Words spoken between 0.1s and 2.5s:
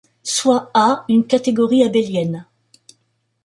Soit A une catégorie abélienne.